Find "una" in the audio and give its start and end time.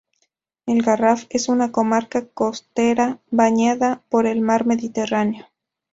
1.47-1.71